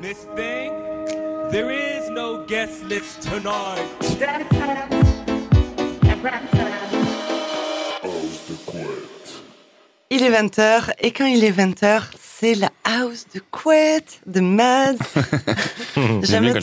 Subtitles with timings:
[0.00, 0.70] Miss Thing,
[1.50, 3.82] there is no guest list tonight.
[10.10, 14.94] Il est 20h et quand il est 20h, c'est la house de couette de Mads.
[16.22, 16.54] J'aime.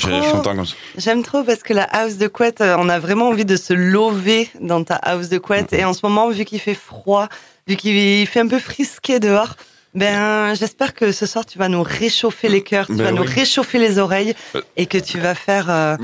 [0.97, 3.73] J'aime trop parce que la house de couette, euh, on a vraiment envie de se
[3.73, 5.73] lever dans ta house de couette.
[5.73, 7.27] Et en ce moment, vu qu'il fait froid,
[7.67, 9.57] vu qu'il fait un peu frisqué dehors,
[9.95, 13.23] ben, j'espère que ce soir tu vas nous réchauffer les cœurs, tu Ben vas nous
[13.23, 14.61] réchauffer les oreilles Euh.
[14.77, 15.95] et que tu vas faire euh,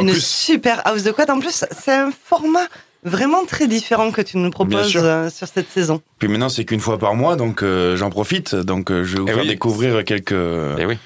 [0.00, 1.30] une plus, super house de couette.
[1.30, 2.66] En plus, c'est un format
[3.04, 6.02] vraiment très différent que tu nous proposes euh, sur cette saison.
[6.18, 8.54] puis maintenant c'est qu'une fois par mois, donc euh, j'en profite.
[8.54, 9.48] Donc euh, je vais vous Eh faire oui.
[9.48, 10.32] découvrir quelques
[10.78, 10.98] Eh oui.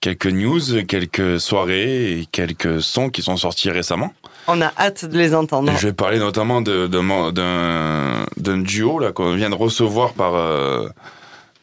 [0.00, 4.12] quelques news, quelques soirées et quelques sons qui sont sortis récemment.
[4.48, 5.72] On a hâte de les entendre.
[5.78, 10.34] Je vais parler notamment de- de mon- d'un duo là qu'on vient de recevoir par
[10.34, 10.88] euh,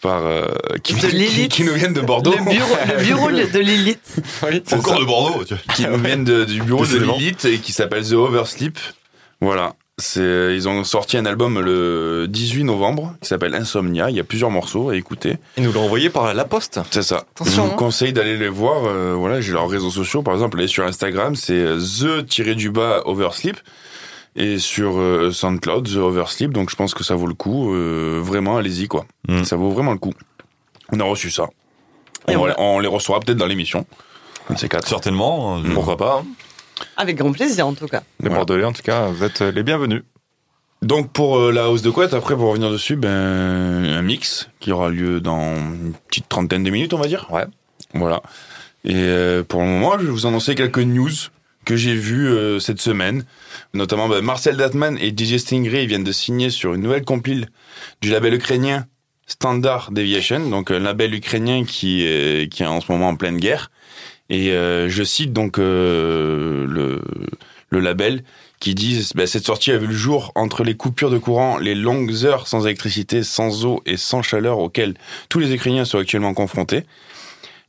[0.02, 0.48] par euh,
[0.84, 2.32] qui, De qui, nous viennent de Bordeaux.
[2.38, 4.00] Le bureau, le bureau de Lilith.
[4.66, 5.00] C'est Encore ça.
[5.00, 5.74] de Bordeaux, tu vois.
[5.76, 6.98] qui nous viennent de- du bureau de.
[6.98, 8.78] Lilith et qui s'appelle The Oversleep.
[9.42, 9.74] Voilà.
[9.98, 14.10] C'est, ils ont sorti un album le 18 novembre qui s'appelle Insomnia.
[14.10, 15.38] Il y a plusieurs morceaux à écouter.
[15.58, 16.80] Ils nous l'ont envoyé par la poste.
[16.90, 17.24] C'est ça.
[17.36, 17.78] Attention, Je vous hein.
[17.78, 18.86] conseille d'aller les voir.
[18.86, 20.24] euh, voilà, j'ai leurs réseaux sociaux.
[20.24, 23.58] Par exemple, allez sur Instagram, c'est the-du-bas Oversleep.
[24.36, 26.52] Et sur euh, SoundCloud, The Oversleep.
[26.54, 27.74] Donc je pense que ça vaut le coup.
[27.74, 29.06] Euh, vraiment, allez-y, quoi.
[29.28, 29.44] Mm.
[29.44, 30.14] Ça vaut vraiment le coup.
[30.92, 31.48] On a reçu ça.
[32.30, 33.86] Et on, on va- on les reçoit peut-être dans l'émission.
[34.86, 36.24] Certainement, euh, pourquoi pas.
[36.24, 36.28] hein.
[36.98, 38.02] Avec grand plaisir, en tout cas.
[38.20, 38.38] Les Voilà.
[38.38, 40.04] Bordelais, en tout cas, vous êtes les bienvenus.
[40.82, 44.72] Donc pour euh, la hausse de couette, après pour revenir dessus, ben un mix qui
[44.72, 47.28] aura lieu dans une petite trentaine de minutes, on va dire.
[47.30, 47.46] Ouais.
[47.94, 48.24] Voilà.
[48.84, 51.12] Et euh, pour le moment, je vais vous annoncer quelques news
[51.66, 53.26] que j'ai vues euh, cette semaine.
[53.74, 57.48] Notamment ben, Marcel Datman et DJ Stingray viennent de signer sur une nouvelle compile
[58.02, 58.88] du label ukrainien
[59.28, 63.38] Standard Deviation, donc un label ukrainien qui est, qui est en ce moment en pleine
[63.38, 63.72] guerre.
[64.30, 67.02] Et euh, je cite donc euh, le,
[67.70, 68.24] le label
[68.60, 71.76] qui disent bah, cette sortie a vu le jour entre les coupures de courant, les
[71.76, 74.94] longues heures sans électricité, sans eau et sans chaleur auxquelles
[75.30, 76.84] tous les Ukrainiens sont actuellement confrontés.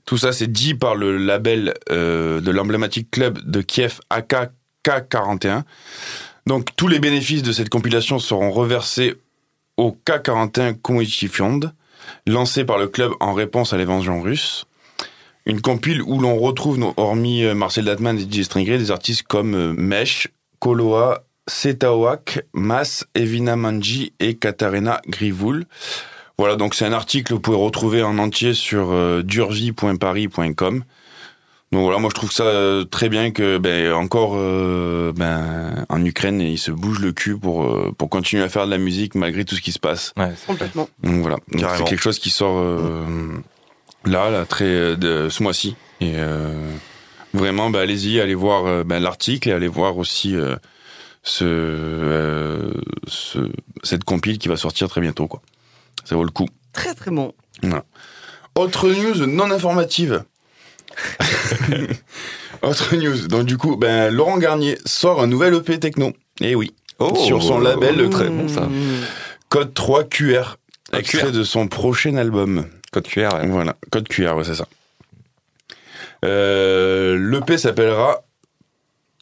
[0.05, 5.63] Tout ça, c'est dit par le label euh, de l'emblématique club de Kiev AKK41.
[6.47, 9.15] Donc, tous les bénéfices de cette compilation seront reversés
[9.77, 11.73] au K41 Community Fund,
[12.27, 14.67] lancé par le club en réponse à l'invasion russe.
[15.47, 19.55] Une compile où l'on retrouve, hormis euh, Marcel Datman et DJ Stringray, des artistes comme
[19.55, 20.29] euh, Mesh,
[20.61, 25.67] Koloa, Setaoak, Mas, Evina Manji et Katarina Grivoul.
[26.43, 30.83] Voilà, donc c'est un article que vous pouvez retrouver en entier sur euh, durvi.paris.com.
[31.71, 36.05] Donc voilà, moi je trouve ça euh, très bien que ben encore euh, ben en
[36.05, 39.15] Ukraine ils se bougent le cul pour euh, pour continuer à faire de la musique
[39.15, 40.15] malgré tout ce qui se passe.
[40.17, 40.33] Ouais.
[40.49, 40.89] Complètement.
[41.05, 43.07] Donc voilà, c'est quelque chose qui sort euh,
[44.05, 45.77] là, là, très euh, de ce mois-ci.
[46.01, 46.73] Et euh,
[47.35, 50.57] vraiment, bah, allez-y, allez voir euh, ben, l'article et allez voir aussi euh,
[51.23, 52.73] ce, euh,
[53.07, 53.49] ce
[53.85, 55.41] cette compile qui va sortir très bientôt, quoi.
[56.05, 56.49] Ça vaut le coup.
[56.73, 57.33] Très très bon.
[58.55, 60.25] Autre news non informative.
[62.63, 63.29] Autre news.
[63.29, 66.13] Donc du coup, ben Laurent Garnier sort un nouvel EP techno.
[66.41, 66.75] Eh oui.
[66.99, 68.69] Oh, Sur son label, très bon ça.
[69.49, 70.57] Code 3 QR.
[70.93, 71.31] Extrait QR.
[71.33, 72.67] de son prochain album.
[72.93, 73.49] Code QR, ouais.
[73.49, 74.67] Voilà, code QR, ouais, c'est ça.
[76.25, 78.23] Euh, L'EP s'appellera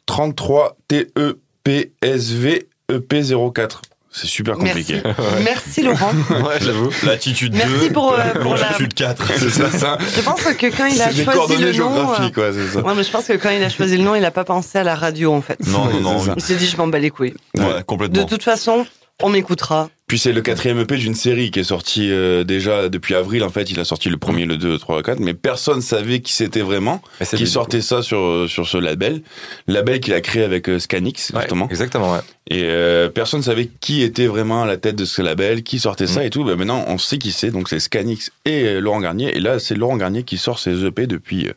[0.05, 3.81] 33 TEPSV EP04.
[4.13, 5.01] C'est super compliqué.
[5.05, 5.21] Merci.
[5.43, 6.11] Merci Laurent.
[6.45, 6.89] Ouais, j'avoue.
[7.05, 9.31] Latitude 2, Merci pour, euh, pour la- longitude 4.
[9.37, 9.97] C'est ça, ça.
[10.15, 12.79] Je pense que quand il a choisi coordonnées le nom, géographiques, quoi, c'est ça.
[12.81, 14.79] ouais, mais je pense que quand il a choisi le nom, il a pas pensé
[14.79, 15.57] à la radio en fait.
[15.67, 16.33] Non, non, non.
[16.35, 17.33] Il s'est dit je m'en bats les couilles.
[17.57, 18.25] Ouais, De complètement.
[18.25, 18.85] toute façon,
[19.23, 19.89] on m'écoutera.
[20.07, 23.43] Puis c'est le quatrième EP d'une série qui est sorti euh, déjà depuis avril.
[23.43, 25.81] En fait, il a sorti le premier, le 2, le 3, le 4, mais personne
[25.81, 27.01] savait qui c'était vraiment,
[27.35, 29.21] qui sortait ça sur euh, sur ce label,
[29.67, 31.31] label qu'il a créé avec euh, Scanix.
[31.33, 31.69] Ouais, justement.
[31.69, 32.19] exactement, ouais.
[32.49, 36.07] Et euh, personne savait qui était vraiment à la tête de ce label, qui sortait
[36.07, 36.23] ça Mm.
[36.25, 36.43] et tout.
[36.43, 37.51] Ben maintenant, on sait qui c'est.
[37.51, 39.33] Donc c'est Scanix et euh, Laurent Garnier.
[39.37, 41.53] Et là, c'est Laurent Garnier qui sort ses EP depuis euh,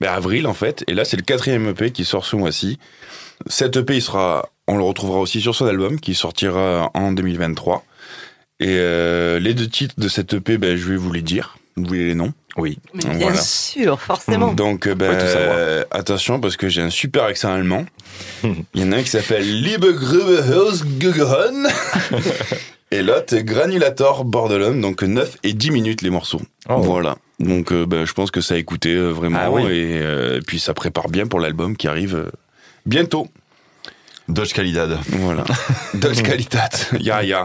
[0.00, 0.84] ben, avril en fait.
[0.86, 2.78] Et là, c'est le quatrième EP qui sort ce mois-ci.
[3.48, 7.84] Cet EP, il sera, on le retrouvera aussi sur son album qui sortira en 2023.
[8.58, 11.58] Et euh, les deux titres de cet EP, ben, je vais vous les dire.
[11.76, 12.32] Vous voulez les noms?
[12.56, 12.78] Oui.
[12.94, 13.18] Mais Voilà.
[13.32, 14.54] bien sûr, forcément.
[14.54, 17.84] Donc, euh, ben, euh, attention parce que j'ai un super accent allemand.
[18.74, 21.64] Il y en a un qui s'appelle Liebe Grube Hausgegron
[22.90, 24.80] et l'autre Granulator Bordelum.
[24.80, 26.40] Donc 9 et 10 minutes les morceaux.
[26.70, 26.78] Oh.
[26.78, 27.16] Voilà.
[27.40, 29.64] Donc euh, ben, je pense que ça a écouté euh, vraiment Ah oui.
[29.64, 32.30] et euh, puis ça prépare bien pour l'album qui arrive
[32.86, 33.28] bientôt.
[34.28, 34.98] Dodge Calidad.
[35.08, 35.44] Voilà.
[35.94, 36.70] Dodge Qualitat.
[37.00, 37.44] Ya ya.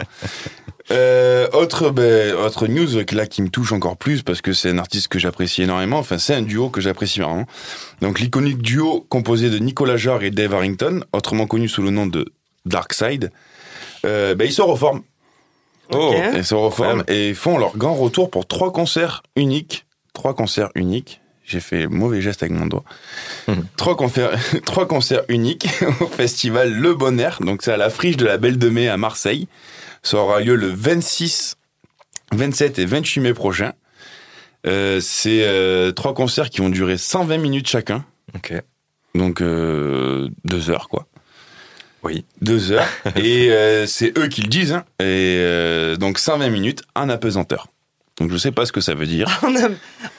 [0.91, 4.77] Euh, autre, ben, autre news là qui me touche encore plus parce que c'est un
[4.77, 5.99] artiste que j'apprécie énormément.
[5.99, 7.45] Enfin, c'est un duo que j'apprécie vraiment.
[8.01, 12.07] Donc, l'iconique duo composé de Nicolas Jarre et Dave Harrington, autrement connu sous le nom
[12.07, 12.25] de
[12.65, 13.31] Darkside,
[14.05, 15.03] euh, ben, ils se reforment.
[15.93, 16.13] Oh.
[16.33, 19.85] Ils se reforment et font leur grand retour pour trois concerts uniques.
[20.13, 21.20] Trois concerts uniques.
[21.51, 22.83] J'ai fait mauvais geste avec mon doigt.
[23.49, 23.65] Mhm.
[23.75, 24.31] Trois, concerts,
[24.65, 25.67] trois concerts uniques
[25.99, 27.39] au festival Le Bon Air.
[27.41, 29.47] Donc c'est à la friche de la Belle de Mai à Marseille.
[30.01, 31.55] Ça aura lieu le 26,
[32.31, 33.73] 27 et 28 mai prochain.
[34.65, 38.05] Euh, c'est euh, trois concerts qui vont durer 120 minutes chacun.
[38.35, 38.53] Ok.
[39.13, 41.07] Donc euh, deux heures quoi.
[42.03, 42.23] Oui.
[42.41, 42.87] Deux heures.
[43.17, 43.51] et
[43.87, 44.71] c'est eux qui le disent.
[44.73, 44.85] hein.
[45.03, 47.67] Et donc 120 minutes en apesanteur.
[48.19, 49.41] Donc je sais pas ce que ça veut dire.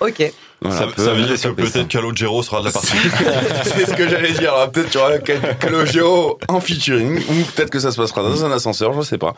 [0.00, 0.32] Ok.
[0.64, 0.78] Voilà.
[0.78, 2.92] ça, peut- ça veut dire que peut-être Calogero sera de la partie.
[3.64, 4.52] c'est ce que j'allais dire.
[4.54, 8.44] Alors, Peut-être tu auras Cal- Calogero en featuring, ou peut-être que ça se passera dans
[8.44, 9.34] un ascenseur, je sais pas.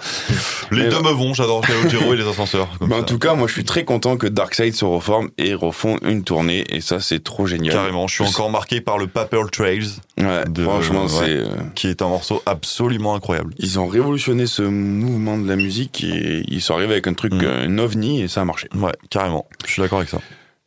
[0.70, 2.68] les Mais deux me vont, j'adore Calogero et les ascenseurs.
[2.78, 3.02] comme en ça.
[3.04, 6.64] tout cas, moi, je suis très content que Darkseid se reforme et refont une tournée,
[6.68, 7.74] et ça, c'est trop génial.
[7.74, 9.88] Carrément, je suis encore marqué par le Paper Trails,
[10.18, 11.08] Ouais, de- franchement, ouais.
[11.08, 11.30] c'est.
[11.30, 13.52] euh, qui est un morceau absolument incroyable.
[13.58, 17.32] Ils ont révolutionné ce mouvement de la musique et ils sont arrivés avec un truc,
[17.34, 17.40] Mm.
[17.42, 18.68] euh, un ovni, et ça a marché.
[18.76, 19.46] Ouais, carrément.
[19.66, 20.18] Je suis d'accord avec ça.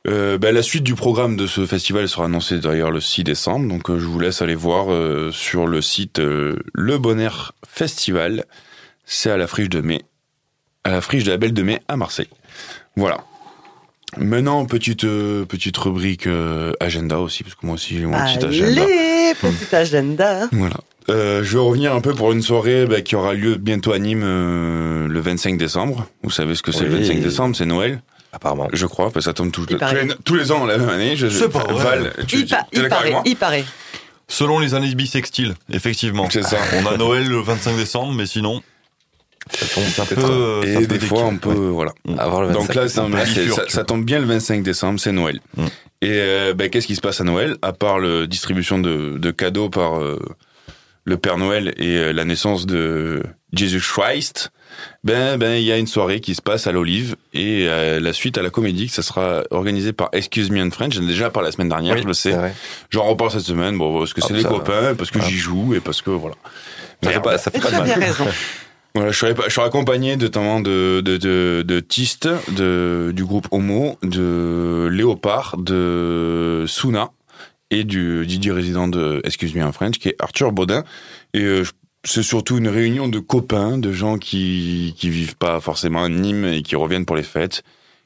[0.09, 3.67] Euh, bah, la suite du programme de ce festival sera annoncée d'ailleurs le 6 décembre,
[3.67, 7.53] donc euh, je vous laisse aller voir euh, sur le site euh, Le Bon Air
[7.67, 8.45] Festival.
[9.05, 10.01] C'est à la friche de mai,
[10.83, 12.29] à la friche de la Belle de Mai à Marseille.
[12.95, 13.17] Voilà.
[14.17, 18.45] Maintenant, petite euh, petite rubrique euh, agenda aussi, parce que moi aussi j'ai mon petit
[18.45, 18.83] agenda.
[18.83, 20.47] Allez, petit agenda.
[20.53, 20.77] Voilà.
[21.09, 23.99] Euh, je vais revenir un peu pour une soirée bah, qui aura lieu bientôt à
[23.99, 26.07] Nîmes euh, le 25 décembre.
[26.23, 27.01] Vous savez ce que c'est le Oui.
[27.01, 28.01] 25 décembre, c'est Noël.
[28.33, 28.67] Apparemment.
[28.73, 29.77] Je crois, parce que ça tombe tous, les,
[30.23, 31.15] tous les ans la même année.
[31.15, 31.83] Je, C'est pas vrai.
[31.83, 33.63] Val, tu, Il, pa- paraît, moi il paraît.
[34.27, 36.29] Selon les années bissextiles, effectivement.
[36.29, 36.57] C'est ça.
[36.81, 38.61] On a Noël le 25 décembre, mais sinon,
[39.51, 40.15] Ça tombe ça peut.
[40.15, 41.93] peut-être euh, ça Et peut des fois, on peut, voilà.
[42.17, 42.59] avoir le 25.
[42.59, 45.39] Donc là, ça, un peu tombe bien le 25 décembre, c'est Noël.
[45.55, 45.65] Mm.
[46.01, 49.31] Et euh, ben, qu'est-ce qui se passe à Noël À part la distribution de, de
[49.31, 50.19] cadeaux par euh,
[51.07, 53.23] le Père Noël et euh, la naissance de
[53.53, 54.51] Jesus Christ,
[55.05, 58.11] ben ben il y a une soirée qui se passe à l'Olive et euh, la
[58.11, 60.93] suite à la Comédie, ça sera organisé par Excuse Me in French.
[60.95, 62.35] J'en ai déjà parlé la semaine dernière, Oui, je le sais.
[62.89, 65.25] J'en reparle cette semaine, bon parce que c'est Ah, des ça- copains, parce que ah.
[65.25, 66.35] j'y joue et parce que voilà.
[67.01, 67.23] Ça fait Merde.
[67.23, 68.09] pas, ça fait pas tu de as bien mal.
[68.09, 68.25] raison.
[68.95, 73.47] Voilà, je serai, je serai accompagné notamment de, de, de, de Tiste, de, du groupe
[73.51, 77.11] Homo, de Léopard, de Suna
[77.71, 80.83] et du DJ résident de Excuse Me en French, qui est Arthur Baudin.
[81.33, 81.63] Et euh,
[82.03, 86.45] c'est surtout une réunion de copains, de gens qui, qui vivent pas forcément à Nîmes
[86.45, 87.63] et qui reviennent pour les fêtes.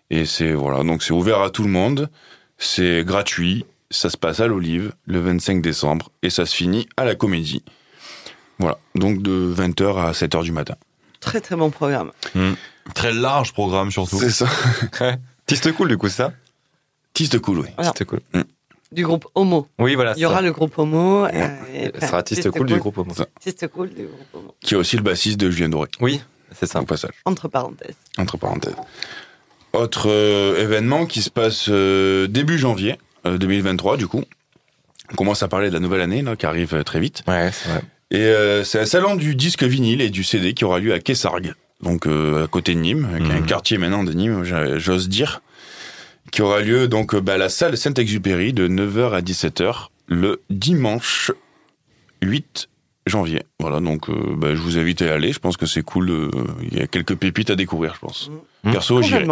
[0.10, 2.10] Et c'est, voilà, donc c'est ouvert à tout le monde.
[2.58, 3.66] C'est gratuit.
[3.90, 7.62] Ça se passe à l'Olive le 25 décembre et ça se finit à la Comédie.
[8.58, 10.76] Voilà, donc de 20h à 7h du matin.
[11.20, 12.12] Très très bon programme.
[12.96, 14.18] Très large programme surtout.
[14.18, 14.48] C'est ça.
[15.46, 16.32] Tiste cool, du coup, ça?
[17.14, 17.68] Tiste cool, oui.
[17.78, 17.94] Alors.
[17.94, 18.22] Tiste cool.
[18.92, 19.68] Du groupe Homo.
[19.80, 20.14] Oui, voilà.
[20.18, 21.26] Il y aura le groupe Homo.
[21.26, 21.30] euh,
[21.74, 23.14] et- sera Tiste cool du groupe Homo.
[23.40, 24.56] Tiste cool du groupe Homo.
[24.62, 26.22] Qui est aussi le bassiste de Julien Doré, Oui,
[26.52, 26.82] c'est ça.
[26.82, 27.96] au passage, Entre parenthèses.
[28.18, 28.76] entre parenthèses.
[29.74, 34.24] Autre euh, événement qui se passe euh, début janvier euh, 2023, du coup.
[35.12, 37.24] On commence à parler de la nouvelle année, là, qui arrive euh, très vite.
[37.28, 37.82] Ouais, c'est vrai.
[38.12, 41.00] Et euh, c'est un salon du disque vinyle et du CD qui aura lieu à
[41.00, 43.46] Kessargues, donc euh, à côté de Nîmes, qui est un Mhm.
[43.46, 44.44] quartier maintenant de Nîmes,
[44.78, 45.42] j'ose dire,
[46.32, 50.42] qui aura lieu donc euh, bah, à la salle Saint-Exupéry de 9h à 17h le
[50.50, 51.32] dimanche
[52.22, 52.68] 8
[53.08, 53.44] janvier.
[53.60, 55.34] Voilà, donc euh, bah, je vous invite à y aller.
[55.34, 56.10] Je pense que c'est cool.
[56.12, 56.30] euh,
[56.72, 58.30] Il y a quelques pépites à découvrir, je pense.
[58.64, 58.74] Mhm.
[58.74, 59.26] Perso, j'irai.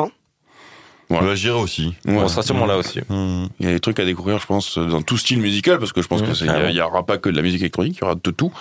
[1.10, 1.28] Voilà.
[1.30, 1.96] Bah, j'irai aussi.
[2.06, 2.18] Ouais.
[2.18, 3.00] On sera sûrement là aussi.
[3.10, 3.46] Mmh.
[3.60, 6.02] Il y a des trucs à découvrir, je pense, dans tout style musical, parce que
[6.04, 6.70] je pense Mhm, que c'est- il y a- carrément.
[6.70, 8.52] il y aura pas que de la musique électronique, il y aura de tout.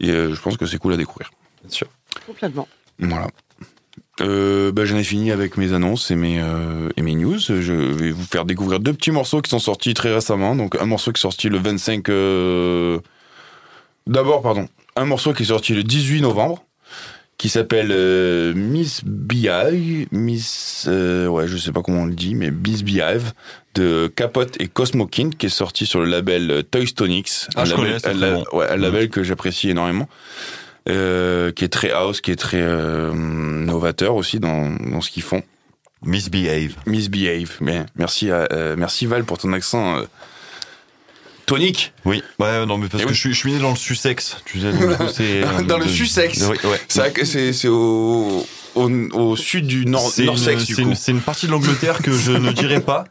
[0.00, 1.30] Et euh, je pense que c'est cool à découvrir.
[1.62, 1.86] Bien sûr.
[2.26, 2.68] Complètement.
[2.98, 3.28] Voilà.
[4.22, 7.38] Euh, bah, j'en ai fini avec mes annonces et mes, euh, et mes news.
[7.38, 10.56] Je vais vous faire découvrir deux petits morceaux qui sont sortis très récemment.
[10.56, 12.08] Donc un morceau qui est sorti le 25...
[12.08, 12.98] euh,
[14.06, 14.68] D'abord, pardon.
[14.96, 16.62] Un morceau qui est sorti le 18 novembre
[17.38, 20.06] qui s'appelle euh, Miss Beehive.
[20.10, 20.86] Miss...
[20.88, 23.32] euh, ouais, je sais pas comment on le dit, mais Miss Beehive
[23.74, 27.48] de Capote et Cosmo King qui est sorti sur le label euh, Toy Stonix.
[27.54, 28.44] Ah, un label, la- bon.
[28.54, 30.08] ouais, un label que j'apprécie énormément.
[30.88, 35.24] Euh, qui est très house, qui est très euh, novateur aussi dans, dans ce qu'ils
[35.24, 35.42] font.
[36.04, 36.74] Misbehave.
[36.86, 37.56] Misbehave.
[37.60, 40.02] Mais merci, à, euh, merci Val pour ton accent euh,
[41.46, 41.92] tonique.
[42.04, 42.22] Oui.
[42.38, 43.14] Ouais, non, mais parce Et que oui.
[43.16, 44.36] je suis, je suis né dans le Sussex.
[44.44, 46.40] Tu sais, donc, Dans le Sussex.
[46.48, 46.80] oui, ouais.
[47.24, 48.46] C'est au
[48.76, 52.12] au, au sud du Nord, C'est une, c'est une- c'est une partie de l'Angleterre que
[52.12, 53.04] je ne dirai pas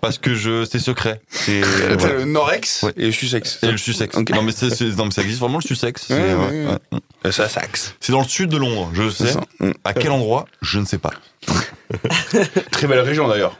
[0.00, 1.20] parce que je c'est secret.
[1.28, 1.60] C'est
[1.98, 2.92] T'as le Norex Ouais.
[2.96, 3.58] et le Sussex.
[3.62, 4.16] Et le Sussex.
[4.16, 4.30] Ok.
[4.30, 6.04] Non mais c'est, c'est- non mais ça existe vraiment le Sussex.
[6.08, 6.78] C'est, Ouais, ouais, ouais, ouais.
[6.92, 6.98] ouais.
[7.24, 7.94] Le Sussex.
[8.00, 9.28] C'est dans le sud de Londres, je sais.
[9.32, 9.40] ça.
[9.60, 9.70] Mm.
[9.84, 11.12] À quel endroit Je ne sais pas.
[12.72, 13.58] Très belle région d'ailleurs.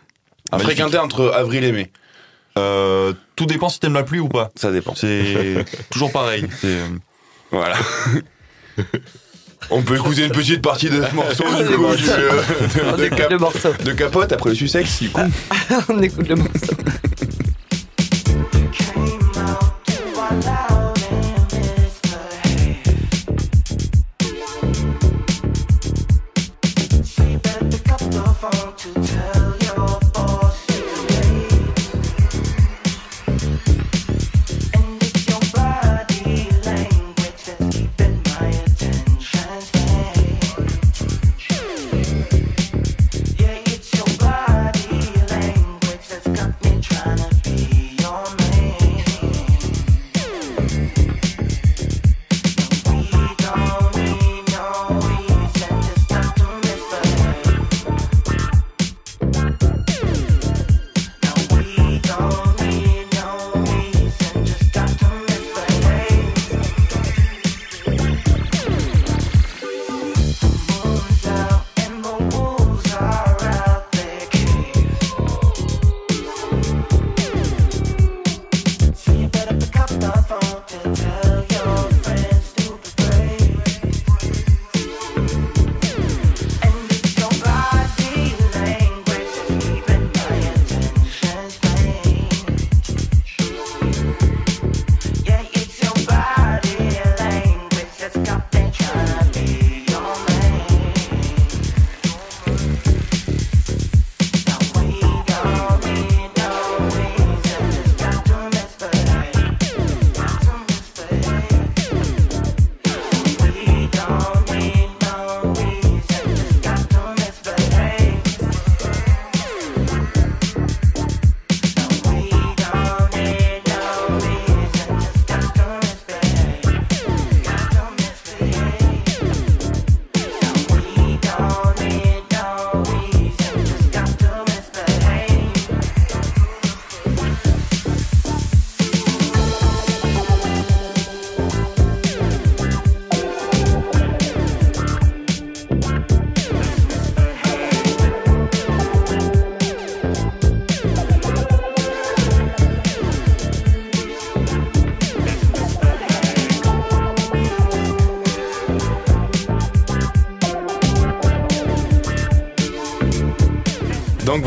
[0.50, 0.76] À magnifique.
[0.78, 1.92] fréquenter entre avril et mai.
[2.58, 4.50] Euh, tout dépend si t'aimes la pluie ou pas.
[4.56, 4.94] Ça dépend.
[4.94, 6.46] C'est toujours pareil.
[6.60, 6.86] C'est, euh,
[7.50, 7.76] Voilà.
[9.70, 12.42] On peut écouter une petite partie de ce morceau du coup du, euh,
[12.86, 13.68] On de, de écoute cap- le morceau.
[13.84, 15.20] de capote après le Sussex du coup.
[15.88, 16.74] On écoute le morceau.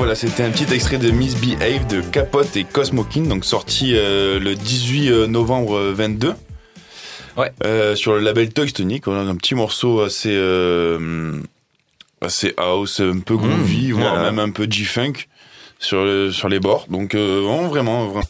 [0.05, 4.53] Voilà, c'était un petit extrait de Misbehave de Capote et Cosmokin, donc sorti euh, le
[4.53, 6.33] 18 novembre 22.
[7.37, 7.51] Ouais.
[7.63, 11.41] Euh, sur le label Toy Tonic, on a un petit morceau assez euh,
[12.21, 14.31] assez house, un peu groovy, Mmh, voire voilà.
[14.31, 15.13] même un peu G-funk
[15.79, 16.85] sur le- sur les bords.
[16.87, 18.27] Donc euh, vraiment, vraiment, vraiment.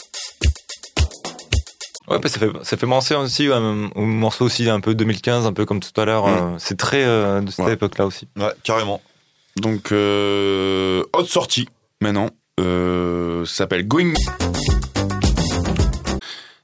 [2.07, 5.45] Ouais, bah, ça fait ça fait penser aussi euh, au morceau aussi un peu 2015,
[5.45, 6.25] un peu comme tout à l'heure.
[6.25, 6.31] Mm.
[6.31, 7.73] euh, c'est très euh, de cette Ouais.
[7.73, 8.29] époque-là aussi.
[8.37, 9.01] ouais, carrément.
[9.61, 11.67] Donc euh, autre sortie
[12.01, 14.13] maintenant, euh, ça s'appelle Going.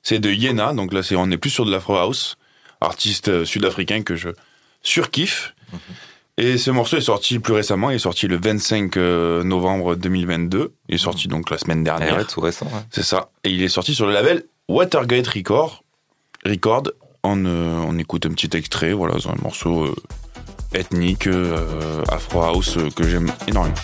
[0.03, 2.36] C'est de Yena, donc là c'est on est plus sur de l'Afro House,
[2.81, 4.29] artiste euh, sud-africain que je
[4.81, 5.53] surkiffe.
[6.38, 10.74] Et ce morceau est sorti plus récemment, il est sorti le 25 euh, novembre 2022.
[10.89, 12.17] Il est sorti donc la semaine dernière.
[12.17, 12.65] ouais, tout récent.
[12.65, 12.81] ouais.
[12.89, 13.29] C'est ça.
[13.43, 15.83] Et il est sorti sur le label Watergate Record.
[16.45, 16.83] Record.
[17.24, 18.91] On, euh, on écoute un petit extrait.
[18.93, 19.93] Voilà, c'est un morceau
[20.74, 23.75] ethnique, euh, Afro House que j'aime énormément.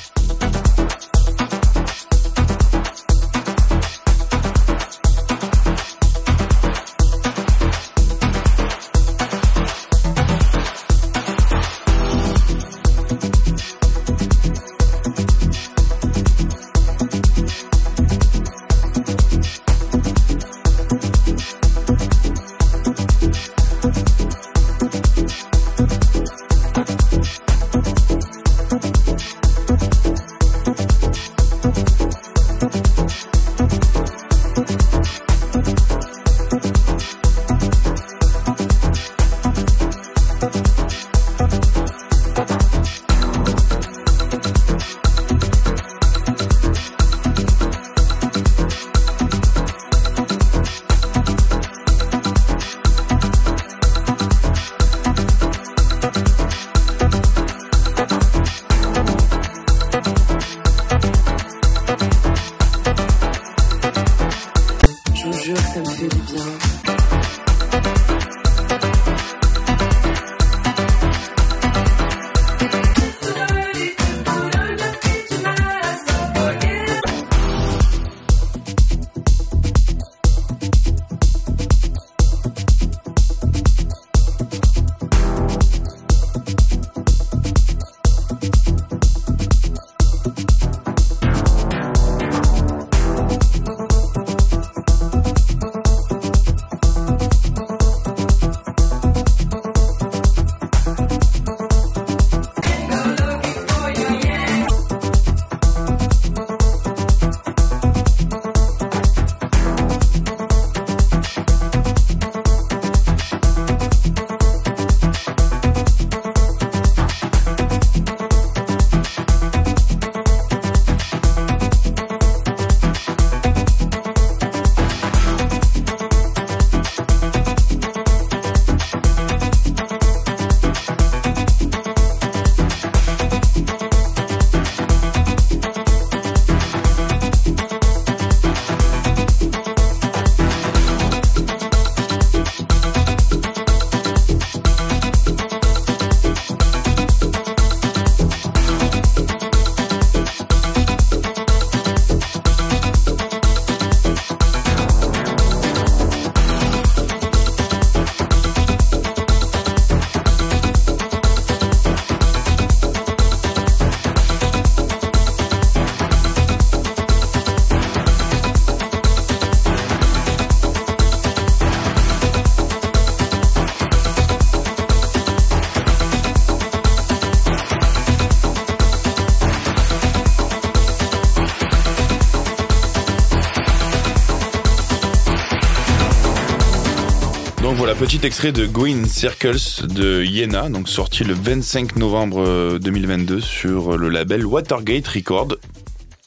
[187.78, 192.80] Donc voilà, petit extrait de Green Circles de Yena, donc sorti le 25 novembre euh,
[192.80, 195.58] 2022 sur le label Watergate Record.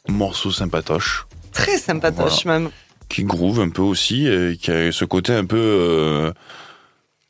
[0.08, 2.70] Morceau sympatoche, Très sympatoche même.
[3.08, 6.32] qui groove un peu aussi, et qui a ce côté un peu euh,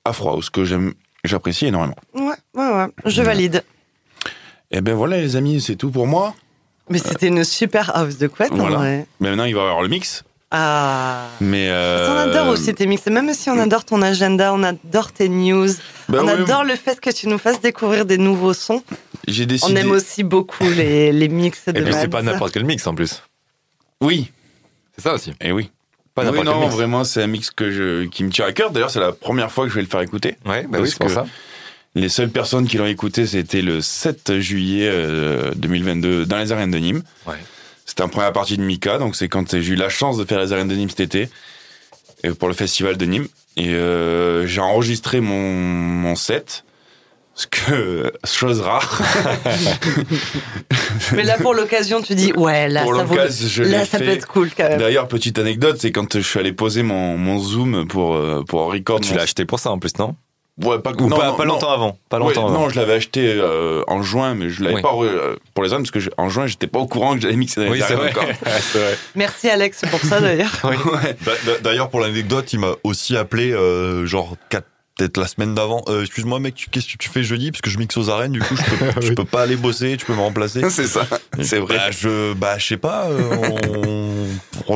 [0.05, 0.93] afro house que j'aime,
[1.25, 1.97] j'apprécie énormément.
[2.15, 2.87] Ouais, ouais, ouais.
[3.07, 3.65] Je valide.
[4.71, 6.35] Et ben voilà les amis, c'est tout pour moi.
[6.91, 8.77] Mais c'était une super house de couette, en Voilà.
[8.77, 9.07] vrai.
[9.21, 10.25] Mais maintenant il va y avoir le mix.
[10.51, 11.29] Ah.
[11.41, 13.07] Mais euh, On adore aussi tes mix.
[13.07, 15.69] Même si on adore ton agenda, on adore tes news,
[16.09, 18.83] ben on ouais, adore le fait que tu nous fasses découvrir des nouveaux sons.
[19.29, 19.73] J'ai décidé.
[19.73, 22.87] On aime aussi beaucoup les, les mix de Et puis c'est pas n'importe quel mix
[22.87, 23.23] en plus.
[24.01, 24.33] Oui.
[24.97, 25.33] C'est ça aussi.
[25.41, 25.71] Et oui.
[26.17, 26.75] Pas oui, n'importe quel non, mix.
[26.75, 28.73] vraiment, c'est un mix que je, qui me tient à cœur.
[28.73, 30.37] D'ailleurs, c'est la première fois que je vais le faire écouter.
[30.45, 31.27] Ouais, bah Parce oui, c'est pour que- ça.
[31.97, 36.71] Les seules personnes qui l'ont écouté, c'était le 7 juillet euh, 2022 dans les arènes
[36.71, 37.03] de Nîmes.
[37.27, 37.35] Ouais.
[37.91, 40.39] C'était en première partie de Mika, donc c'est quand j'ai eu la chance de faire
[40.39, 41.29] les arènes de Nîmes cet été
[42.39, 43.27] pour le festival de Nîmes.
[43.57, 46.63] Et euh, j'ai enregistré mon, mon set.
[47.35, 49.03] Ce que, chose rare.
[51.17, 53.99] Mais là, pour l'occasion, tu dis, ouais, là, Pour ça, vaut je là l'ai ça
[53.99, 54.05] fait.
[54.05, 54.79] peut être cool quand même.
[54.79, 58.73] D'ailleurs, petite anecdote, c'est quand je suis allé poser mon, mon zoom pour, euh, pour
[58.73, 59.01] record.
[59.01, 60.15] Tu l'as acheté pour ça en plus, non?
[60.63, 61.55] Ouais, pas, Ou non, pas, non, pas non.
[61.55, 62.61] longtemps avant Pas Ouais, longtemps avant.
[62.61, 64.83] non, je l'avais acheté euh, en juin, mais je l'avais Oui.
[64.83, 67.21] pas euh, pour les hommes parce que je- en juin, j'étais pas au courant que
[67.23, 68.11] j'allais mixer dans les Oui, vrai.
[68.11, 68.25] encore.
[68.75, 68.99] vrai.
[69.15, 70.51] Merci Alex pour ça d'ailleurs.
[70.65, 71.17] Ouais.
[71.63, 74.67] D'ailleurs, pour l'anecdote, il m'a aussi appelé, euh, genre, quatre-
[74.99, 75.83] peut-être la semaine d'avant.
[75.89, 77.51] Euh, Excuse-moi, mec, tu- qu'est-ce que tu fais jeudi?
[77.53, 79.97] Parce que je mixe aux arènes, du coup, je peux, je peux pas aller bosser,
[79.97, 80.69] tu peux me remplacer.
[80.69, 81.07] c'est ça,
[81.41, 81.77] c'est vrai.
[81.77, 83.31] Bah, je, bah, je sais pas, euh,
[83.87, 84.20] on,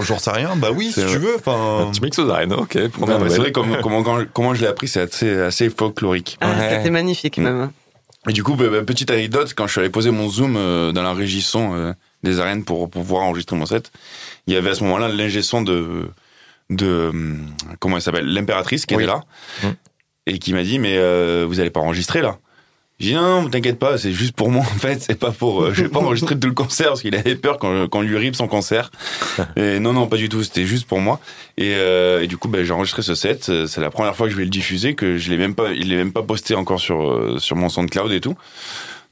[0.03, 0.57] j'en sais rien.
[0.57, 1.12] Bah oui, si vrai.
[1.12, 1.37] tu veux.
[1.37, 2.88] Enfin, Tu mixes aux arènes, ok.
[2.88, 5.71] Première Non, mais c'est vrai comment, comment, quand- comment je l'ai appris, c'est assez, assez
[5.71, 6.38] folklorique.
[6.40, 6.71] Ah, Ouais.
[6.77, 7.71] C'était magnifique même.
[8.29, 10.93] Et du coup, bah, bah, petite anecdote, quand je suis allé poser mon zoom euh,
[10.93, 13.90] dans la régie son euh, des arènes pour, pour pouvoir enregistrer mon set,
[14.47, 16.09] il y avait à ce moment-là l'ingé son de,
[16.71, 19.03] de hum, comment elle s'appelle, l'impératrice qui Oui.
[19.03, 19.21] était là
[19.62, 19.69] Mm.
[20.27, 22.38] et qui m'a dit mais euh, vous allez pas enregistrer là.
[23.00, 25.74] J'ai dit non, t'inquiète pas, c'est juste pour moi en fait, c'est pas pour, euh,
[25.74, 28.35] je vais pas enregistrer tout le concert parce qu'il avait peur quand qu'on lui rive
[28.35, 28.92] son concert.
[29.57, 31.18] Et non non pas du tout, c'était juste pour moi.
[31.59, 33.50] Et, euh, et du coup, ben, j'ai enregistré ce set.
[33.66, 35.92] C'est la première fois que je vais le diffuser, que je l'ai même pas, il
[35.92, 38.37] est même pas posté encore sur euh, sur mon SoundCloud et tout.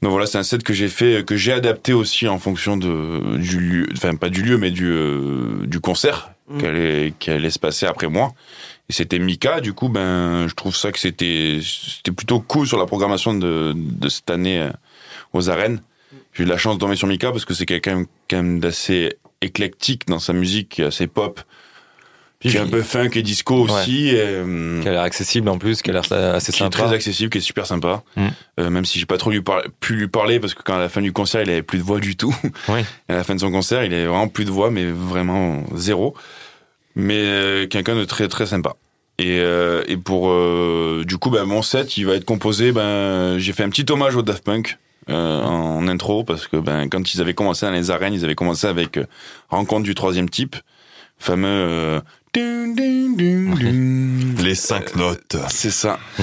[0.01, 3.37] Donc voilà, c'est un set que j'ai fait, que j'ai adapté aussi en fonction de
[3.37, 6.57] du lieu, enfin pas du lieu, mais du euh, du concert Mm.
[6.57, 8.33] qui allait qui allait se passer après moi.
[8.89, 9.61] Et c'était Mika.
[9.61, 13.73] Du coup, ben je trouve ça que c'était c'était plutôt cool sur la programmation de
[13.75, 14.71] de cette année euh,
[15.33, 15.81] aux arènes.
[16.33, 19.17] J'ai eu la chance de tomber sur Mika parce que c'est quelqu'un quand même d'assez
[19.41, 21.39] éclectique dans sa musique, qui est assez pop,
[22.39, 23.71] Puis qui est un peu funk et disco Ouais.
[23.71, 24.09] aussi.
[24.09, 26.77] et, euh, Qui a l'air accessible en plus, qui a l'air assez qui est sympa.
[26.85, 28.03] très accessible, qui est super sympa.
[28.15, 28.27] Mm.
[28.59, 30.79] Euh, même si j'ai pas trop lui par- pu lui parler parce que quand à
[30.79, 32.35] la fin du concert, il avait plus de voix du tout.
[32.69, 32.81] Oui.
[33.09, 35.63] Et à la fin de son concert, il avait vraiment plus de voix, mais vraiment
[35.75, 36.15] zéro.
[36.95, 38.75] Mais euh, quelqu'un de très très sympa.
[39.19, 42.71] Et, euh, et pour euh, du coup, ben, mon set, il va être composé.
[42.71, 44.77] Ben, j'ai fait un petit hommage au Daft Punk.
[45.09, 48.35] euh, en intro parce que ben quand ils avaient commencé dans les arènes ils avaient
[48.35, 49.05] commencé avec euh,
[49.49, 50.55] rencontre du troisième type
[51.17, 51.99] fameux euh,
[52.33, 55.35] dun, dun, dun, les cinq notes.
[55.49, 55.99] C'est ça.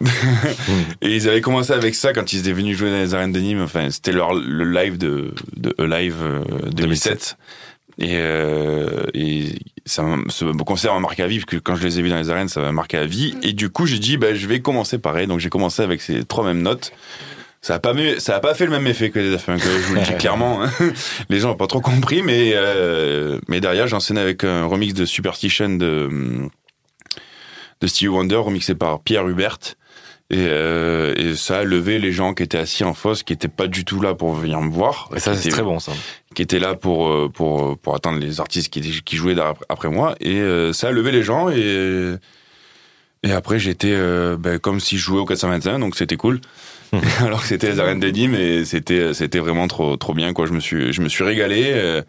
[1.02, 3.40] et ils avaient commencé avec ça quand ils étaient venus jouer dans les arènes de
[3.40, 3.62] Nîmes.
[3.62, 6.16] Enfin, c'était leur le live de, de Live
[6.72, 7.36] 2007.
[8.00, 9.44] Et, euh, et
[9.84, 12.16] ça, ce concert m'a marqué à vie, parce que quand je les ai vus dans
[12.16, 13.34] les arènes, ça m'a marqué à vie.
[13.42, 15.26] Et du coup, j'ai dit, bah, je vais commencer pareil.
[15.26, 16.92] Donc, j'ai commencé avec ces trois mêmes notes.
[17.62, 19.68] Ça a pas, ça a pas fait le même effet que les Daft Punk, je
[19.88, 20.62] vous le dis clairement.
[20.64, 20.70] hein.
[21.28, 25.04] Les gens ont pas trop compris, mais, euh, mais derrière, j'enseigne avec un remix de
[25.04, 26.08] Superstition de,
[27.82, 29.58] de Stevie Wonder, remixé par Pierre Hubert.
[30.32, 33.48] Et, euh, et ça a levé les gens qui étaient assis en fosse, qui étaient
[33.48, 35.08] pas du tout là pour venir me voir.
[35.16, 35.90] Et ça, c'est très bon, ça.
[36.36, 39.34] qui étaient là pour euh, pour pour attendre les artistes qui qui jouaient
[39.68, 42.14] après moi et euh, ça a levé les gens et
[43.24, 46.40] et après j'étais euh, ben, comme si je jouais au 421 donc c'était cool
[47.20, 50.46] alors que c'était les arènes de Nîmes et c'était c'était vraiment trop trop bien quoi
[50.46, 52.02] je me suis je me suis régalé euh,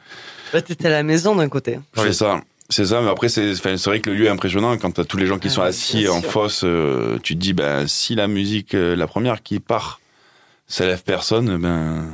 [0.53, 1.79] Bah, T'étais à la maison d'un côté.
[1.95, 3.53] c'est ça c'est ça mais après c'est
[3.85, 6.07] vrai que le lieu est impressionnant quand t'as tous les gens qui Ah, sont assis
[6.07, 9.99] en fosse euh, tu te dis ben si la musique euh, la première qui part
[10.67, 12.05] ça lève personne ben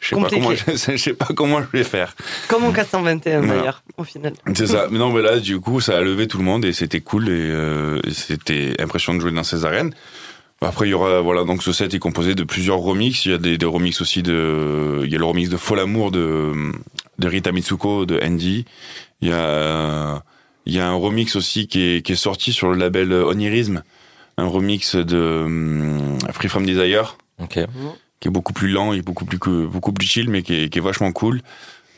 [0.00, 2.14] je sais pas comment je, je sais pas comment je vais faire
[2.48, 3.54] Comme en 421 Voilà.
[3.56, 4.34] d'ailleurs, au final.
[4.54, 4.86] C'est ça.
[4.90, 7.30] Mais non, mais là, du coup, ça a levé tout le monde et c'était cool
[7.30, 9.94] et, euh, et c'était impressionnant de jouer dans ces arènes.
[10.60, 13.24] Après, il y aura, voilà, donc ce set est composé de plusieurs remixes.
[13.24, 15.80] Il y a des, des remixes aussi de, il y a le remix de Fol
[15.80, 16.52] Amour de,
[17.18, 18.66] de Rita Mitsuko, de Andy.
[19.20, 20.22] Il y a,
[20.66, 23.82] il y a un remix aussi qui est, qui est sorti sur le label Onirism.
[24.36, 27.16] Un remix de hum, Free From Desire
[28.20, 30.78] qui est beaucoup plus lent et beaucoup plus beaucoup plus chill mais qui est, qui
[30.78, 31.40] est vachement cool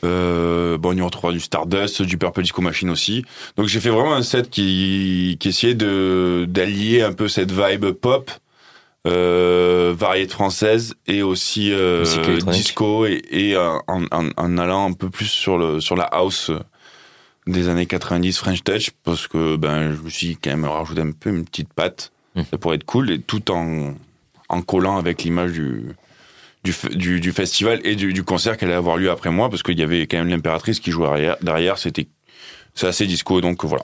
[0.03, 3.25] Euh, bon, on y retrouvera du Stardust, du Purple Disco Machine aussi.
[3.55, 7.91] Donc j'ai fait vraiment un set qui, qui essayait de d'allier un peu cette vibe
[7.91, 8.29] pop,
[9.07, 12.03] euh, variété française et aussi euh,
[12.51, 16.51] disco et, et en, en, en allant un peu plus sur le sur la house
[17.47, 21.11] des années 90 French Touch parce que ben je me suis quand même rajouté un
[21.11, 22.41] peu une petite patte Mm.
[22.51, 23.95] ça pourrait être cool et tout en
[24.49, 25.87] en collant avec l'image du
[26.63, 29.63] du, du, du festival et du, du concert qui allait avoir lieu après moi parce
[29.63, 32.07] qu'il y avait quand même l'impératrice qui jouait derrière, derrière c'était
[32.75, 33.83] c'est assez disco donc voilà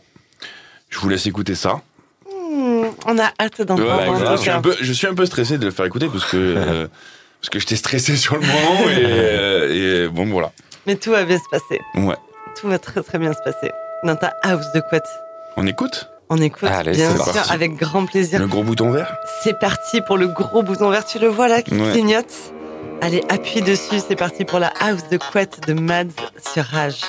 [0.90, 1.82] je vous laisse écouter ça
[2.30, 4.30] Hmm, on a hâte d'entendre.
[4.30, 6.26] Ouais, je, suis un peu, je suis un peu stressé de le faire écouter parce
[6.26, 6.88] que euh,
[7.42, 10.52] parce que j'étais stressé sur le moment et, euh, et bon voilà
[10.86, 11.82] Mais tout va bien se passer.
[11.96, 12.16] ouais
[12.60, 13.72] Tout va très très bien se passer.
[14.04, 15.08] Dans ta house de couette.
[15.58, 17.52] on écoute On écoute, Allez, bien sûr, parti.
[17.54, 18.40] avec grand plaisir.
[18.40, 21.06] le gros bouton vert C'est parti pour le gros bouton vert.
[21.06, 21.92] Tu le vois là qui Ouais.
[21.92, 22.34] clignote
[23.02, 24.00] Allez, appuie dessus.
[24.08, 26.14] C'est parti pour la house de couette de Mads
[26.54, 27.02] sur Rage.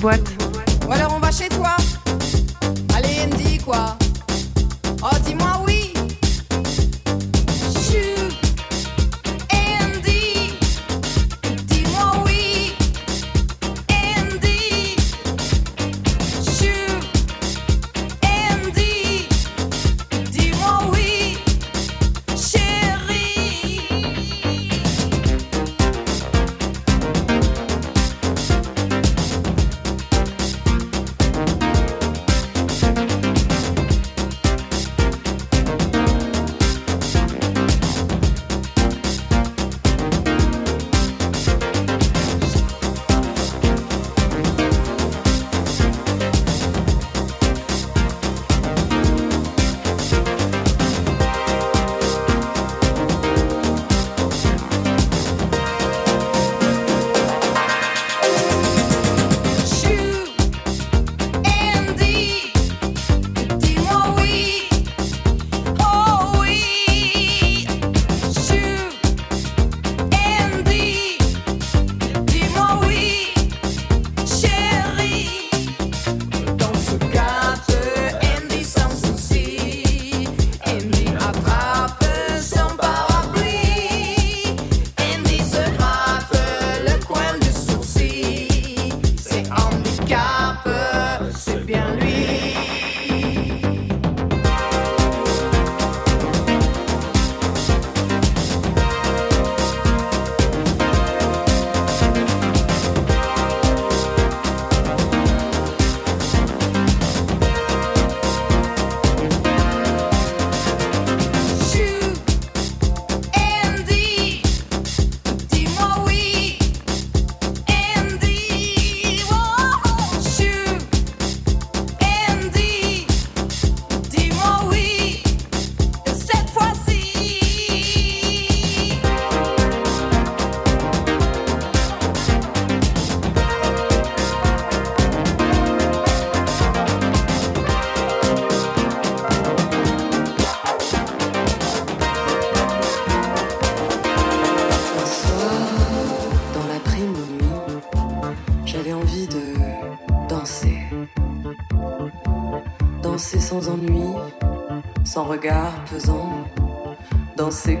[0.00, 0.37] boîtes.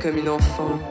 [0.00, 0.87] comme une enfant.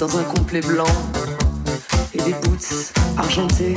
[0.00, 0.84] dans un complet blanc
[2.12, 3.76] et des boots argentés.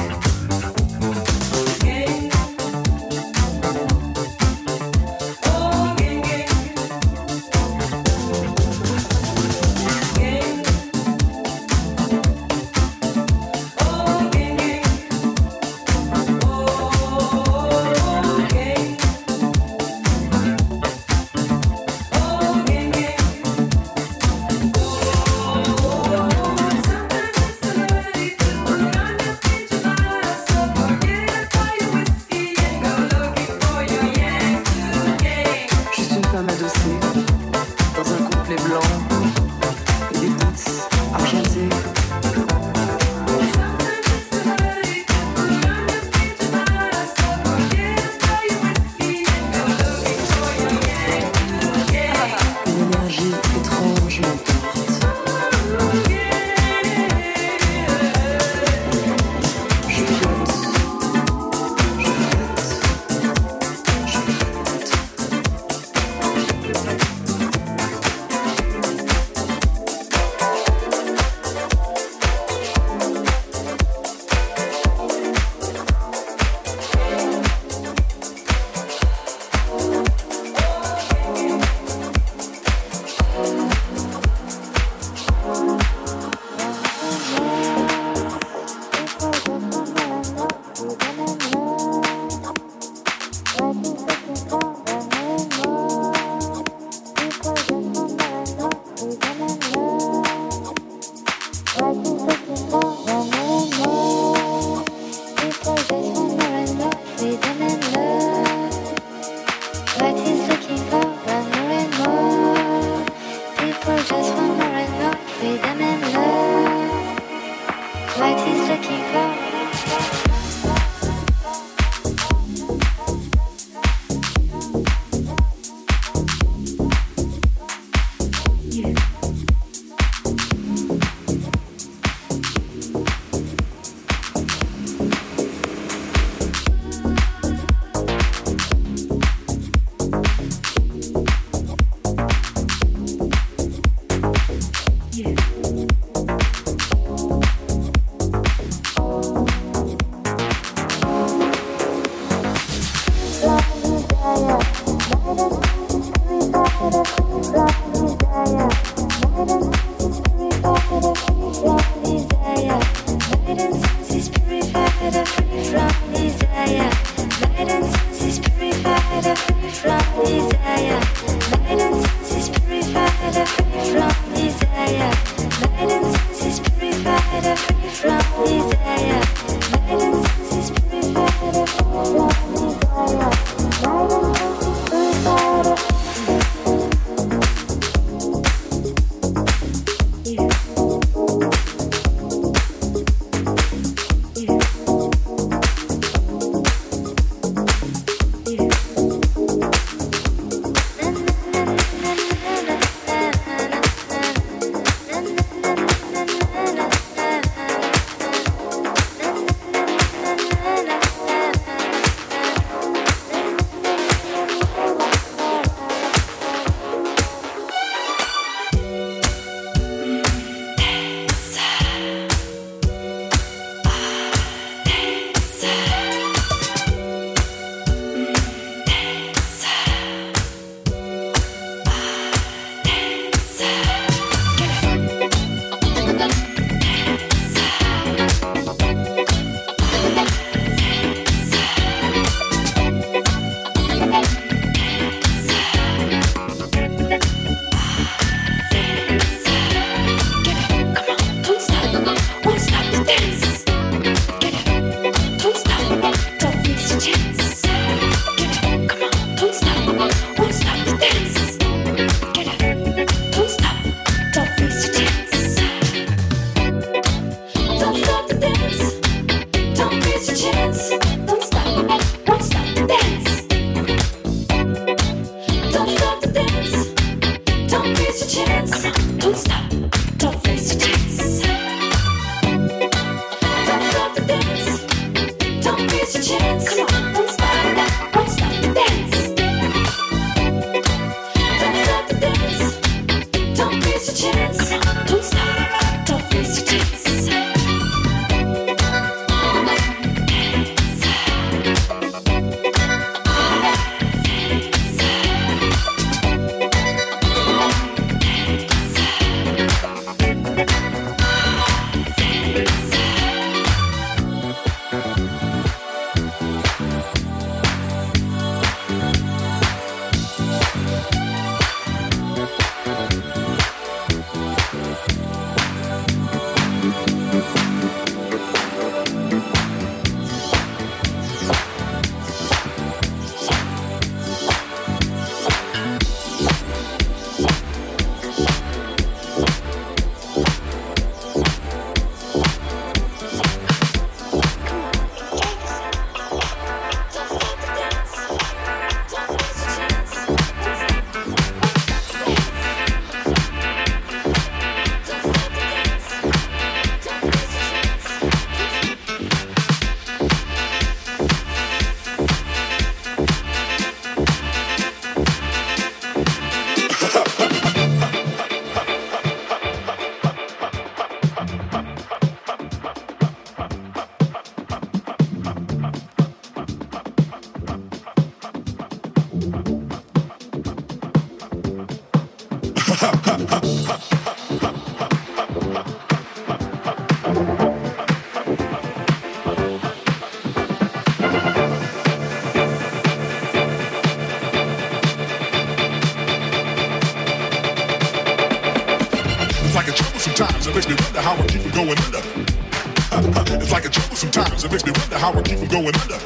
[400.75, 402.19] Makes me wonder how I keep from going under.
[403.63, 404.65] It's like a trouble sometimes.
[404.65, 406.19] It makes me wonder how I keep from going under.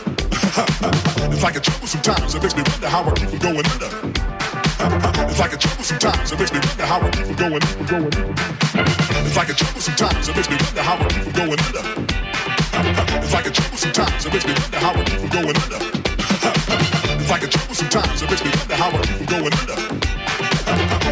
[1.30, 2.34] It's like a trouble sometimes.
[2.34, 3.90] It makes me wonder how I keep from going under.
[5.30, 6.32] It's like a trouble sometimes.
[6.32, 8.10] It makes me wonder how I keep from going under.
[9.22, 10.28] It's like a trouble sometimes.
[10.30, 11.84] It makes me wonder how I keep from going under.
[13.22, 14.26] It's like a trouble sometimes.
[14.26, 15.82] It makes me wonder how I keep from going under.
[17.22, 18.22] It's like a trouble sometimes.
[18.24, 19.78] It makes me wonder how I keep from going under.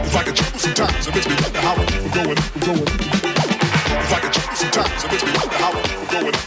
[0.02, 1.06] It's like a trouble sometimes.
[1.06, 3.27] It makes me wonder how I keep from going, going.
[3.98, 5.04] Like a trouble sometimes.
[5.04, 6.47] It makes me wonder how I keep from going,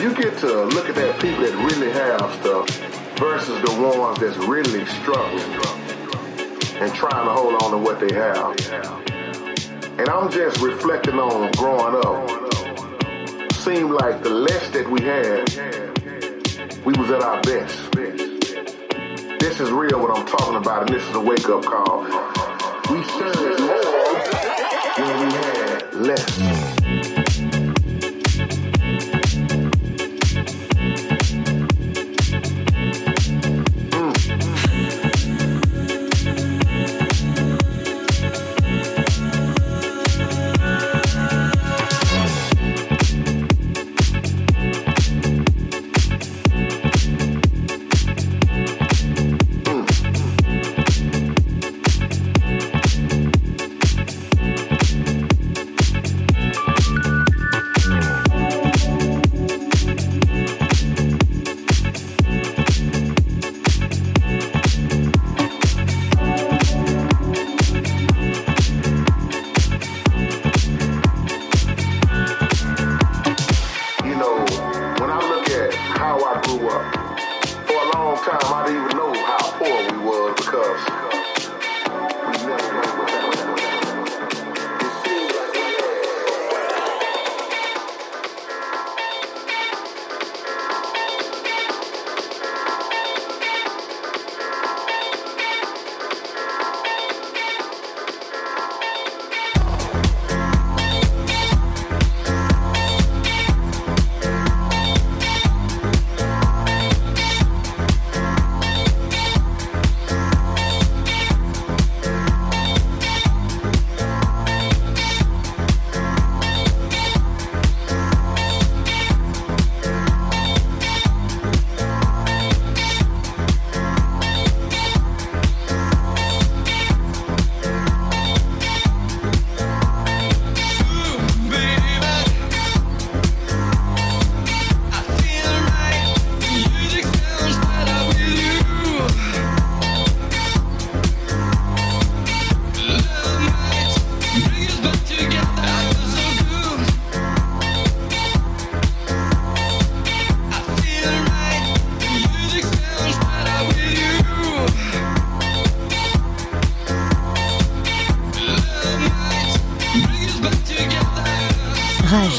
[0.00, 2.66] you get to look at that people that really have stuff
[3.18, 5.42] versus the ones that's really struggling
[6.80, 8.58] and trying to hold on to what they have.
[9.98, 13.52] And I'm just reflecting on growing up.
[13.52, 15.46] Seemed like the less that we had,
[16.82, 17.92] we was at our best.
[19.38, 22.04] This is real what I'm talking about, and this is a wake-up call.
[22.90, 24.16] We served more
[24.96, 26.59] when we had less.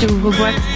[0.02, 0.70] Rage ouvre-boîte.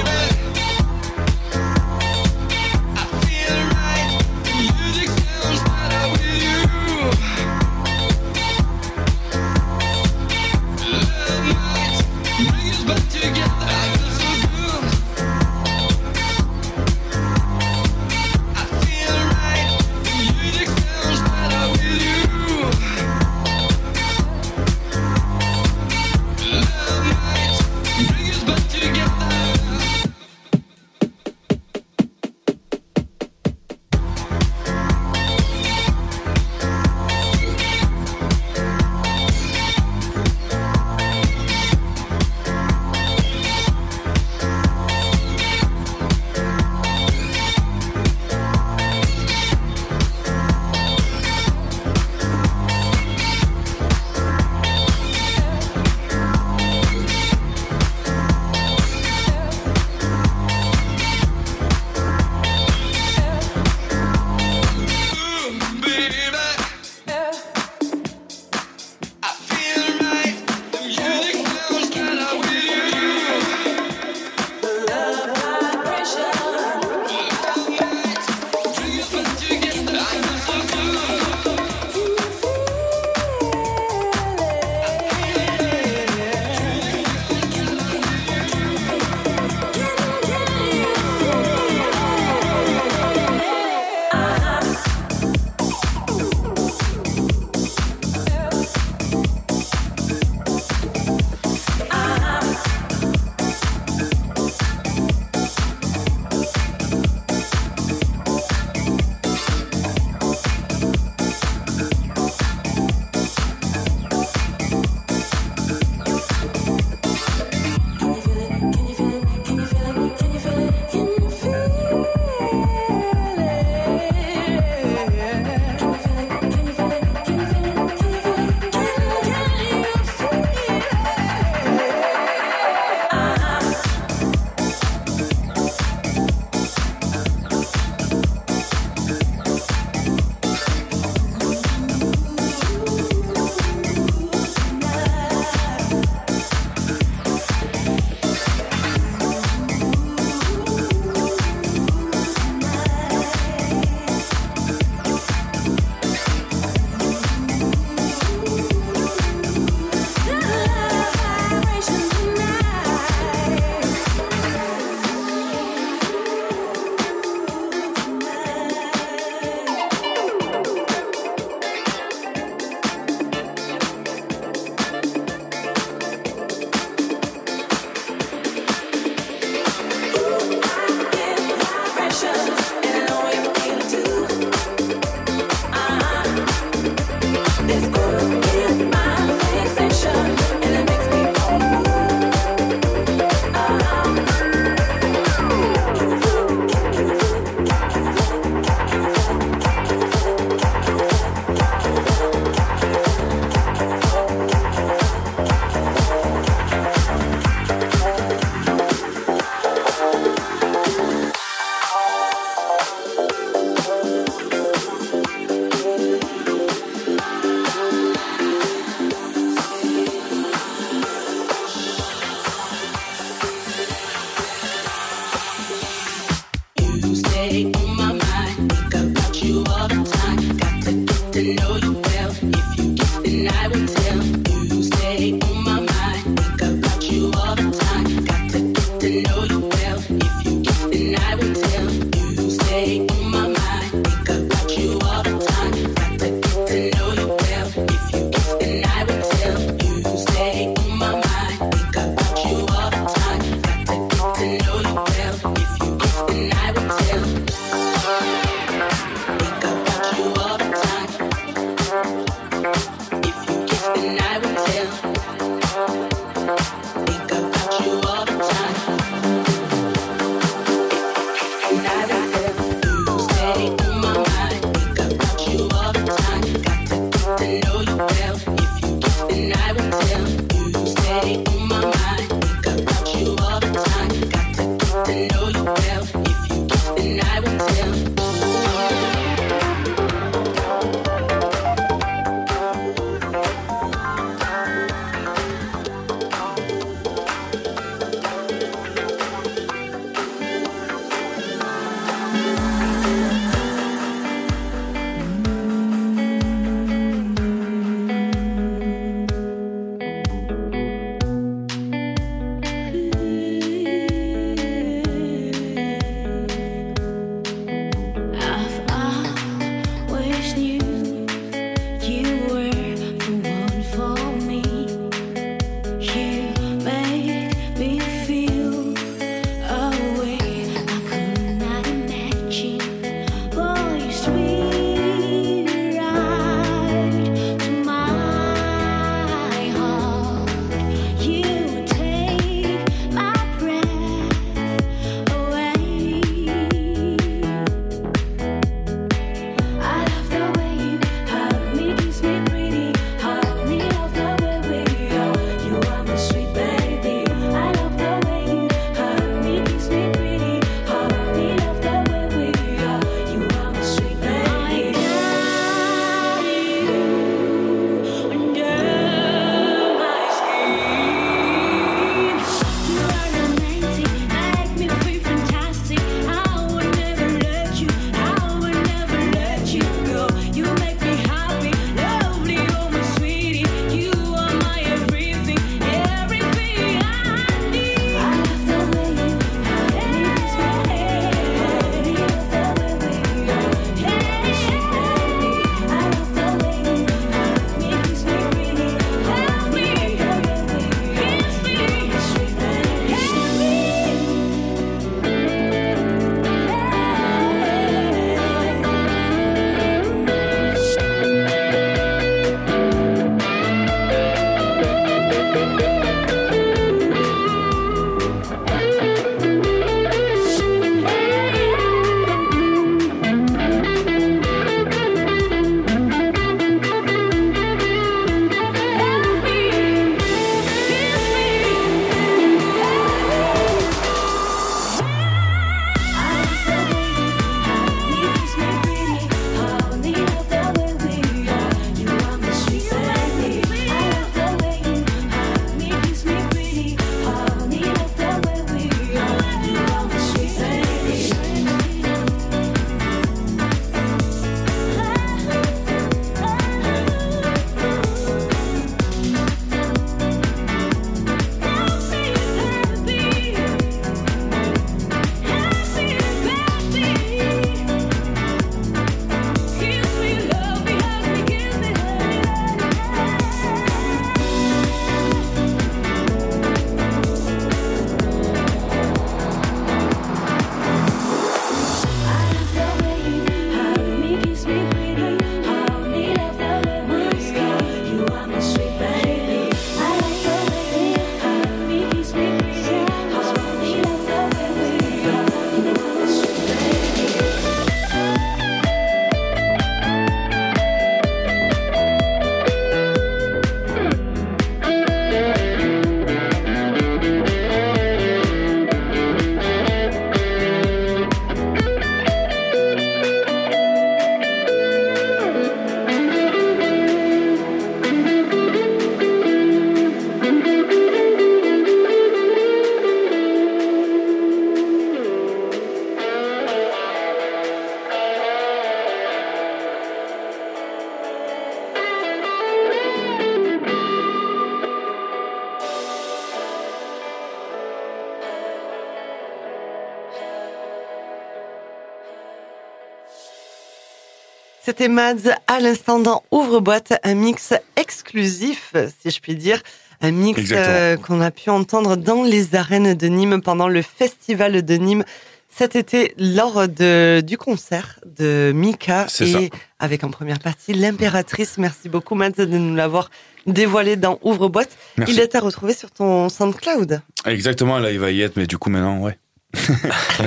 [544.86, 549.82] C'était Mads à l'instant dans Ouvre-boîte, un mix exclusif, si je puis dire.
[550.22, 554.86] Un mix euh, qu'on a pu entendre dans les arènes de Nîmes pendant le festival
[554.86, 555.24] de Nîmes
[555.70, 559.60] cet été lors de, du concert de Mika et ça.
[559.98, 561.80] avec en première partie l'impératrice.
[561.80, 563.32] Merci beaucoup Mads de nous l'avoir
[563.66, 564.96] dévoilé dans Ouvre-boîte.
[565.18, 565.34] Merci.
[565.34, 567.22] Il est à retrouver sur ton SoundCloud.
[567.48, 569.40] Exactement, là, il va y être, mais du coup, maintenant, ouais.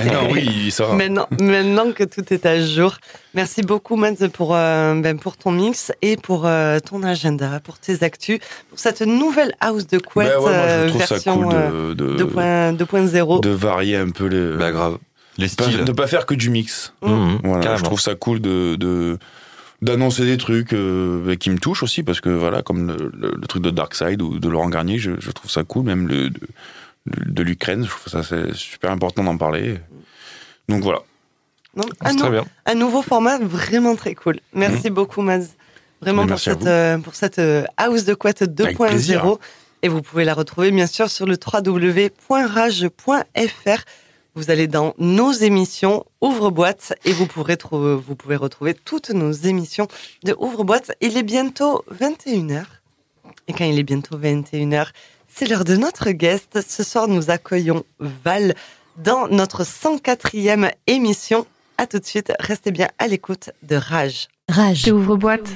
[0.07, 0.95] Non, oui, il sort.
[0.95, 2.97] Maintenant, maintenant que tout est à jour.
[3.35, 7.79] Merci beaucoup, Mads, pour, euh, ben, pour ton mix et pour euh, ton agenda, pour
[7.79, 8.39] tes actus,
[8.71, 12.77] pour cette nouvelle house de couette Ben ouais, euh, version cool euh, de, de, 2.0.
[12.77, 13.41] 2.0.
[13.43, 14.57] de varier un peu les.
[14.57, 14.99] Bah grave.
[15.37, 15.85] Les pas- styles.
[15.85, 16.93] de pas faire que du mix.
[17.03, 17.79] Mhm, Voilà, carrément.
[17.79, 19.19] je trouve ça cool de, de
[19.83, 23.47] d'annoncer des trucs euh, qui me touchent aussi parce que voilà comme le, le- le
[23.47, 26.41] truc de Darkseid ou de Laurent Garnier je, je trouve ça cool même le de,
[27.27, 29.79] de- l'Ukraine je trouve ça c'est super important d'en parler
[30.69, 31.01] donc voilà
[31.77, 32.45] Non, C'est un, très bien.
[32.67, 34.41] un nouveau format vraiment très cool.
[34.53, 35.47] Merci beaucoup, Mads.
[36.01, 36.67] Vraiment Mais pour cette, vous.
[36.69, 39.25] euh, pour cette euh, house de plaisir.
[39.25, 39.39] 2.0.
[39.83, 41.37] Et vous pouvez la retrouver bien sûr sur le
[42.49, 43.85] www.rage.fr.
[44.35, 49.33] Vous allez dans nos émissions Ouvre-boîte et vous pourrez, trouver, vous pouvez retrouver toutes nos
[49.33, 49.89] émissions
[50.25, 50.93] de Ouvre-boîte.
[51.01, 52.65] Il est bientôt 21h.
[53.49, 54.89] Et quand il est bientôt 21h,
[55.39, 56.59] c'est l'heure de notre guest.
[56.69, 58.57] Ce soir, nous accueillons Val
[58.97, 61.47] dans notre 104e émission.
[61.77, 64.27] À tout de suite, restez bien à l'écoute de Rage.
[64.49, 64.89] Rage.
[64.89, 65.49] Ouvre-boîte.